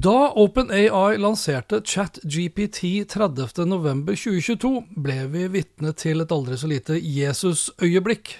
[0.00, 8.30] Da OpenAI lanserte ChatGPT 30.11.2022, ble vi vitne til et aldri så lite Jesus-øyeblikk.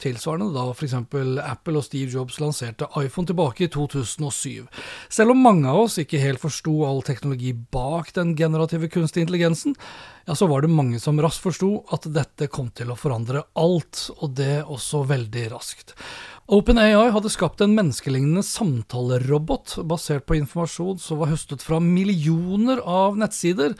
[0.00, 0.94] Tilsvarende da f.eks.
[1.44, 4.64] Apple og Steve Jobs lanserte iPhone tilbake i 2007.
[5.12, 9.76] Selv om mange av oss ikke helt forsto all teknologi bak den generative kunstige intelligensen,
[10.24, 14.06] ja, så var det mange som raskt forsto at dette kom til å forandre alt,
[14.24, 15.92] og det også veldig raskt.
[16.44, 23.16] OpenAI hadde skapt en menneskelignende samtalerobot basert på informasjon som var høstet fra millioner av
[23.16, 23.72] nettsider,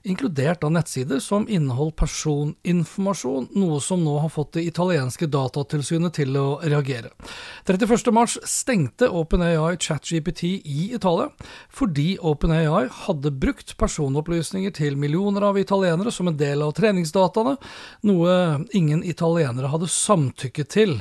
[0.00, 6.40] inkludert av nettsider som inneholdt personinformasjon, noe som nå har fått det italienske datatilsynet til
[6.40, 7.12] å reagere.
[7.68, 11.28] 31.3 stengte OpenAI ChatGPT i Italia
[11.68, 17.58] fordi OpenAI hadde brukt personopplysninger til millioner av italienere som en del av treningsdataene,
[18.08, 21.00] noe ingen italienere hadde samtykket til.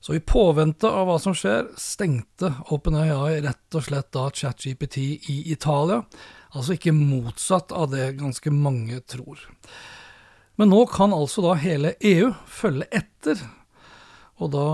[0.00, 4.96] Så i påvente av hva som skjer, stengte OpenAI rett og slett da ChatGPT
[5.28, 6.00] i Italia,
[6.56, 9.42] altså ikke motsatt av det ganske mange tror.
[10.56, 13.44] Men nå kan altså da hele EU følge etter,
[14.40, 14.66] og da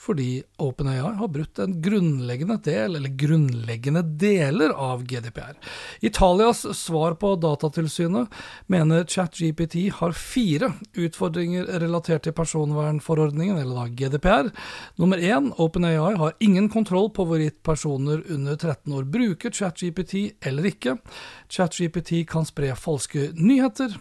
[0.00, 5.58] fordi OpenAI har brutt en grunnleggende del, eller grunnleggende deler, av GDPR.
[6.00, 8.28] Italias svar på Datatilsynet
[8.66, 14.48] mener ChatGPT har fire utfordringer relatert til personvernforordningen, eller da GDPR.
[14.96, 20.14] Nummer én, OpenAI har ingen kontroll på hvorvidt personer under 13 år bruker ChatGPT
[20.48, 20.96] eller ikke.
[21.52, 23.98] ChatGPT kan spre falske nyheter.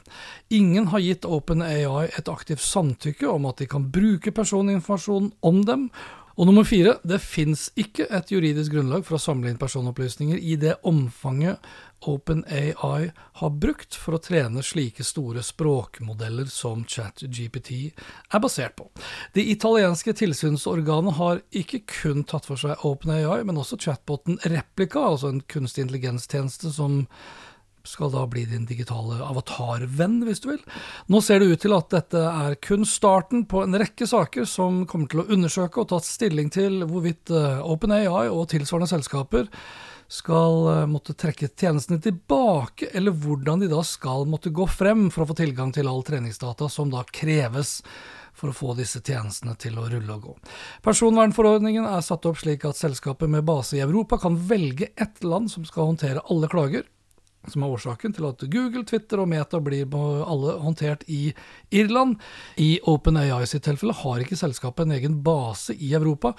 [0.47, 5.88] Ingen har gitt OpenAI et aktivt samtykke om at de kan bruke personinformasjon om dem.
[6.39, 10.53] Og nummer fire, det fins ikke et juridisk grunnlag for å samle inn personopplysninger i
[10.61, 11.59] det omfanget
[12.07, 13.09] OpenAI
[13.41, 18.87] har brukt for å trene slike store språkmodeller som ChatGPT er basert på.
[19.35, 25.33] Det italienske tilsynsorganet har ikke kun tatt for seg OpenAI, men også chatboten Replika, altså
[25.33, 27.01] en kunstig intelligenstjeneste som
[27.87, 30.63] skal da bli din digitale avatarvenn, hvis du vil.
[31.07, 34.83] Nå ser det ut til at dette er kun starten på en rekke saker som
[34.89, 39.49] kommer til å undersøke og ta stilling til hvorvidt eh, OpenAI og tilsvarende selskaper
[40.09, 45.23] skal eh, måtte trekke tjenestene tilbake, eller hvordan de da skal måtte gå frem for
[45.23, 47.79] å få tilgang til all treningsdata som da kreves
[48.39, 50.35] for å få disse tjenestene til å rulle og gå.
[50.85, 55.51] Personvernforordningen er satt opp slik at selskaper med base i Europa kan velge ett land
[55.51, 56.87] som skal håndtere alle klager,
[57.47, 61.31] som er årsaken til at Google, Twitter og Meta blir alle håndtert i
[61.71, 62.17] Irland.
[62.59, 66.33] I OpenAI sitt tilfelle har ikke selskapet en egen base i Europa,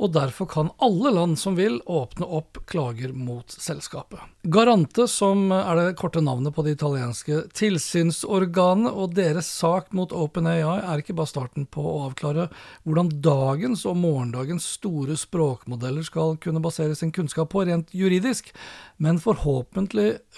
[0.00, 4.20] og derfor kan alle land som vil åpne opp klager mot selskapet.
[4.42, 10.62] Garante, som er det korte navnet på det italienske tilsynsorganet, og deres sak mot OpenAI
[10.64, 12.48] er ikke bare starten på å avklare
[12.82, 18.50] hvordan dagens og morgendagens store språkmodeller skal kunne basere sin kunnskap på rent juridisk,
[19.00, 19.20] men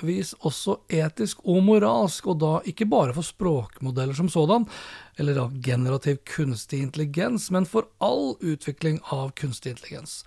[0.03, 4.67] forhåpentligvis også etisk og moralsk, og da ikke bare for språkmodeller som sådan,
[5.19, 10.25] eller av generativ kunstig intelligens, men for all utvikling av kunstig intelligens.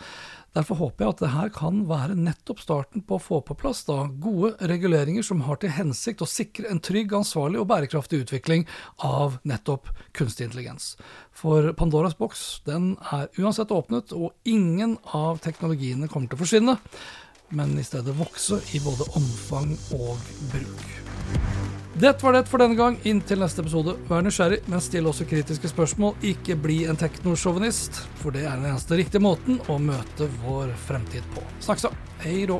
[0.55, 3.83] Derfor håper jeg at det her kan være nettopp starten på å få på plass
[3.83, 8.63] da gode reguleringer som har til hensikt å sikre en trygg, ansvarlig og bærekraftig utvikling
[9.03, 10.93] av nettopp kunstig intelligens.
[11.35, 16.79] For Pandoras boks den er uansett åpnet, og ingen av teknologiene kommer til å forsvinne,
[17.49, 20.17] men i stedet vokse i både omfang og
[20.51, 20.85] bruk.
[21.95, 22.97] Det var det for denne gang.
[23.07, 26.17] Inntil neste episode, vær nysgjerrig, men still også kritiske spørsmål.
[26.27, 31.23] Ikke bli en teknosjåvinist, for det er den eneste riktige måten å møte vår fremtid
[31.35, 31.45] på.
[31.63, 31.95] Snakkes da.
[32.25, 32.59] Hei då.